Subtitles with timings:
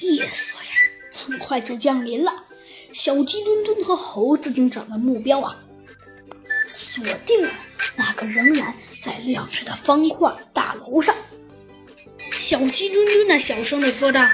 [0.00, 0.70] 夜色呀，
[1.12, 2.32] 很快就降临了。
[2.92, 5.56] 小鸡墩墩和猴子警长的目标啊，
[6.74, 7.50] 锁定了
[7.96, 11.14] 那个仍然在亮着的方块大楼上。
[12.36, 14.28] 小鸡墩墩呢，小声的说道：“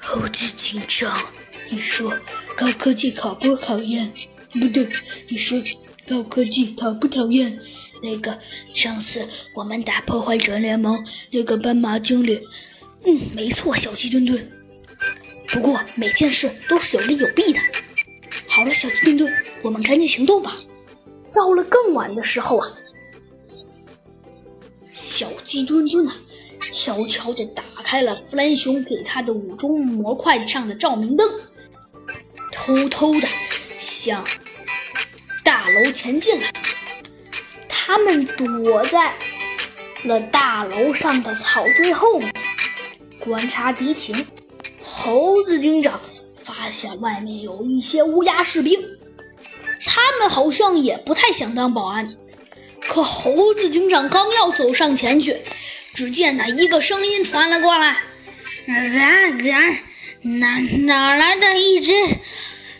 [0.00, 1.30] 猴子警长，
[1.68, 2.18] 你说
[2.56, 4.12] 高科技考不考验？
[4.52, 4.88] 不对，
[5.28, 5.62] 你说
[6.08, 7.58] 高科技讨不讨厌？
[8.02, 8.38] 那个
[8.74, 12.40] 上次我们打破坏者联盟那个斑马经理，
[13.04, 14.50] 嗯，没错，小鸡墩墩。
[15.52, 17.60] 不过每件事都是有利有弊的。
[18.48, 20.56] 好了，小鸡墩墩，我们赶紧行动吧。
[21.34, 22.68] 到了更晚的时候啊，
[24.92, 26.16] 小鸡墩墩啊。”
[26.72, 31.28] 悄悄地打开了弗兰熊给他的五中模块上的照明灯，
[32.50, 33.28] 偷偷的
[33.78, 34.24] 向
[35.44, 36.46] 大楼前进了。
[37.68, 39.12] 他们躲在
[40.04, 42.32] 了大楼上的草堆后面，
[43.18, 44.26] 观察敌情。
[45.04, 46.00] 猴子警长
[46.36, 48.80] 发现外面有一些乌鸦士兵，
[49.84, 52.08] 他们好像也不太想当保安。
[52.78, 55.36] 可猴子警长刚要走上前去。
[55.92, 57.96] 只见那一个声音传了过来
[58.64, 59.76] ：“然然，
[60.38, 61.92] 哪哪来的一只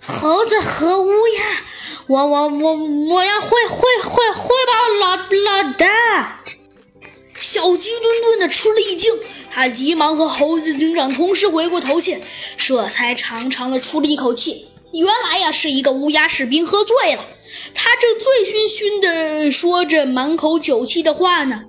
[0.00, 1.44] 猴子和乌鸦？
[2.06, 6.40] 我我我我要汇汇汇汇报老老大！”
[7.56, 9.10] 小鸡墩墩的吃了一惊，
[9.50, 12.22] 他急忙和猴子警长同时回过头去，
[12.58, 14.66] 这才长长的出了一口气。
[14.92, 17.24] 原来呀，是一个乌鸦士兵喝醉了，
[17.74, 21.62] 他正醉醺醺的说着满口酒气的话呢。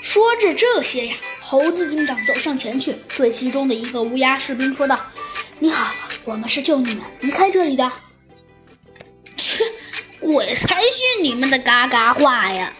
[0.00, 4.98] 说着这些呀，猴子警长走上前去，对其中的一个乌鸦士兵说道
[5.60, 7.92] ：“你好，我们是救你们离开这里的。”
[9.38, 9.64] 切，
[10.18, 12.74] 我才信你们的嘎嘎话呀！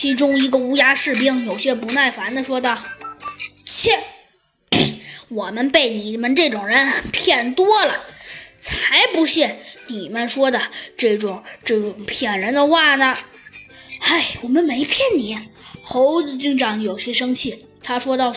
[0.00, 2.82] 其中一个乌鸦士兵有些不耐烦地说道
[3.66, 4.02] ：“切，
[5.28, 8.06] 我们被你们这种人骗多了，
[8.56, 9.54] 才不信
[9.88, 10.58] 你们说的
[10.96, 13.14] 这种这种骗人的话呢！”
[14.00, 15.38] 嗨，我们没骗你。
[15.82, 18.34] 猴子警长有些生气，他说道：“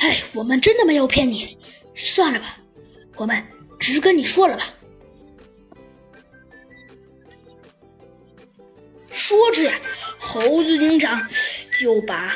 [0.00, 1.58] 哎，我们真的没有骗你，
[1.94, 2.56] 算了吧，
[3.16, 3.46] 我们
[3.78, 4.72] 直跟你说了吧。”
[9.28, 9.74] 说着呀，
[10.18, 11.28] 猴子警长
[11.78, 12.34] 就把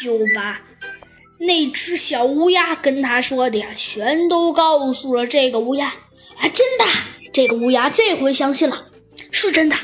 [0.00, 0.62] 就把
[1.40, 5.88] 那只小乌鸦跟他说的呀，全都告诉了这个乌鸦。
[5.88, 6.84] 啊，真的！
[7.34, 8.86] 这个乌鸦这回相信了，
[9.30, 9.76] 是真的，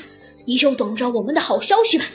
[0.47, 2.07] 你就等着我们的好消息吧。